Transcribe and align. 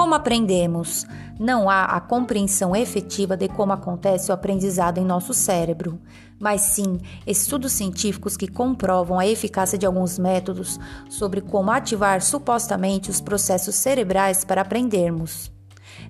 Como 0.00 0.14
aprendemos? 0.14 1.04
Não 1.38 1.68
há 1.68 1.84
a 1.84 2.00
compreensão 2.00 2.74
efetiva 2.74 3.36
de 3.36 3.48
como 3.48 3.74
acontece 3.74 4.30
o 4.30 4.34
aprendizado 4.34 4.96
em 4.96 5.04
nosso 5.04 5.34
cérebro, 5.34 6.00
mas 6.38 6.62
sim 6.62 6.98
estudos 7.26 7.72
científicos 7.72 8.34
que 8.34 8.48
comprovam 8.48 9.18
a 9.18 9.26
eficácia 9.26 9.76
de 9.76 9.84
alguns 9.84 10.18
métodos 10.18 10.80
sobre 11.10 11.42
como 11.42 11.70
ativar 11.70 12.22
supostamente 12.22 13.10
os 13.10 13.20
processos 13.20 13.74
cerebrais 13.74 14.42
para 14.42 14.62
aprendermos. 14.62 15.52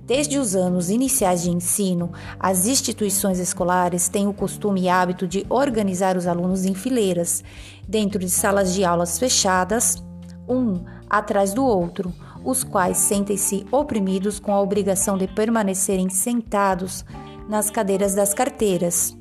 Desde 0.06 0.38
os 0.38 0.54
anos 0.54 0.88
iniciais 0.88 1.42
de 1.42 1.50
ensino, 1.50 2.12
as 2.38 2.68
instituições 2.68 3.40
escolares 3.40 4.08
têm 4.08 4.28
o 4.28 4.32
costume 4.32 4.82
e 4.82 4.88
hábito 4.88 5.26
de 5.26 5.44
organizar 5.48 6.16
os 6.16 6.28
alunos 6.28 6.64
em 6.64 6.74
fileiras, 6.74 7.42
dentro 7.88 8.20
de 8.20 8.30
salas 8.30 8.72
de 8.72 8.84
aulas 8.84 9.18
fechadas, 9.18 10.00
um 10.48 10.84
atrás 11.08 11.52
do 11.52 11.64
outro, 11.64 12.14
os 12.44 12.64
quais 12.64 12.96
sentem-se 12.96 13.66
oprimidos 13.70 14.38
com 14.38 14.52
a 14.52 14.60
obrigação 14.60 15.16
de 15.18 15.26
permanecerem 15.26 16.08
sentados 16.08 17.04
nas 17.48 17.70
cadeiras 17.70 18.14
das 18.14 18.32
carteiras 18.32 19.16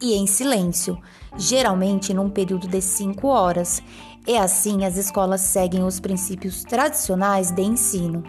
e 0.00 0.14
em 0.14 0.26
silêncio, 0.26 0.98
geralmente 1.36 2.12
num 2.12 2.28
período 2.28 2.68
de 2.68 2.80
cinco 2.80 3.28
horas. 3.28 3.82
E 4.26 4.36
assim 4.36 4.84
as 4.84 4.96
escolas 4.96 5.40
seguem 5.40 5.84
os 5.84 6.00
princípios 6.00 6.64
tradicionais 6.64 7.52
de 7.52 7.62
ensino. 7.62 8.24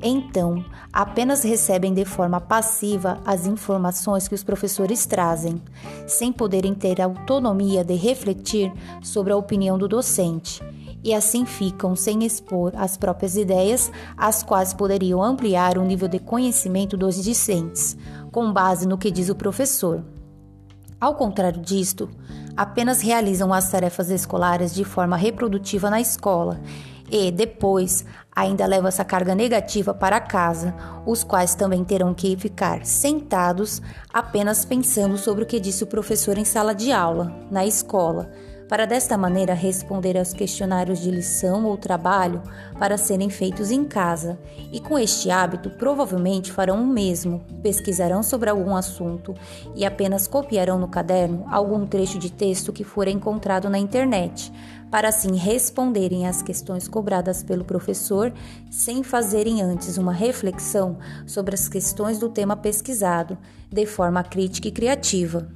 Então, 0.00 0.64
apenas 0.92 1.42
recebem 1.42 1.92
de 1.92 2.04
forma 2.04 2.40
passiva 2.40 3.20
as 3.26 3.46
informações 3.46 4.28
que 4.28 4.34
os 4.34 4.44
professores 4.44 5.06
trazem, 5.06 5.60
sem 6.06 6.32
poderem 6.32 6.72
ter 6.72 7.00
autonomia 7.00 7.82
de 7.82 7.94
refletir 7.94 8.72
sobre 9.02 9.32
a 9.32 9.36
opinião 9.36 9.76
do 9.76 9.88
docente 9.88 10.62
e 11.02 11.14
assim 11.14 11.44
ficam 11.44 11.96
sem 11.96 12.24
expor 12.24 12.72
as 12.76 12.96
próprias 12.96 13.36
ideias, 13.36 13.90
as 14.16 14.42
quais 14.42 14.74
poderiam 14.74 15.22
ampliar 15.22 15.78
o 15.78 15.84
nível 15.84 16.08
de 16.08 16.18
conhecimento 16.18 16.96
dos 16.96 17.22
discentes, 17.22 17.96
com 18.30 18.52
base 18.52 18.86
no 18.86 18.98
que 18.98 19.10
diz 19.10 19.28
o 19.28 19.34
professor. 19.34 20.04
Ao 21.00 21.14
contrário 21.14 21.60
disto, 21.60 22.10
apenas 22.56 23.00
realizam 23.00 23.52
as 23.52 23.70
tarefas 23.70 24.10
escolares 24.10 24.74
de 24.74 24.84
forma 24.84 25.16
reprodutiva 25.16 25.88
na 25.88 26.00
escola 26.00 26.60
e, 27.10 27.30
depois, 27.30 28.04
ainda 28.36 28.66
levam 28.66 28.88
essa 28.88 29.04
carga 29.04 29.34
negativa 29.34 29.94
para 29.94 30.20
casa, 30.20 30.74
os 31.06 31.24
quais 31.24 31.54
também 31.54 31.82
terão 31.82 32.12
que 32.12 32.36
ficar 32.36 32.84
sentados 32.84 33.80
apenas 34.12 34.64
pensando 34.64 35.16
sobre 35.16 35.44
o 35.44 35.46
que 35.46 35.58
disse 35.58 35.82
o 35.82 35.86
professor 35.86 36.36
em 36.36 36.44
sala 36.44 36.74
de 36.74 36.92
aula, 36.92 37.34
na 37.50 37.64
escola 37.64 38.30
para 38.70 38.86
desta 38.86 39.18
maneira 39.18 39.52
responder 39.52 40.16
aos 40.16 40.32
questionários 40.32 41.00
de 41.00 41.10
lição 41.10 41.64
ou 41.64 41.76
trabalho 41.76 42.40
para 42.78 42.96
serem 42.96 43.28
feitos 43.28 43.72
em 43.72 43.84
casa, 43.84 44.38
e 44.70 44.78
com 44.78 44.96
este 44.96 45.28
hábito 45.28 45.70
provavelmente 45.70 46.52
farão 46.52 46.80
o 46.80 46.86
mesmo, 46.86 47.44
pesquisarão 47.64 48.22
sobre 48.22 48.48
algum 48.48 48.76
assunto 48.76 49.34
e 49.74 49.84
apenas 49.84 50.28
copiarão 50.28 50.78
no 50.78 50.86
caderno 50.86 51.44
algum 51.50 51.84
trecho 51.84 52.16
de 52.16 52.30
texto 52.30 52.72
que 52.72 52.84
for 52.84 53.08
encontrado 53.08 53.68
na 53.68 53.76
internet, 53.76 54.52
para 54.88 55.08
assim 55.08 55.34
responderem 55.34 56.28
às 56.28 56.40
questões 56.40 56.86
cobradas 56.86 57.42
pelo 57.42 57.64
professor 57.64 58.32
sem 58.70 59.02
fazerem 59.02 59.60
antes 59.60 59.98
uma 59.98 60.12
reflexão 60.12 60.96
sobre 61.26 61.56
as 61.56 61.68
questões 61.68 62.20
do 62.20 62.28
tema 62.28 62.56
pesquisado, 62.56 63.36
de 63.68 63.84
forma 63.84 64.22
crítica 64.22 64.68
e 64.68 64.72
criativa. 64.72 65.48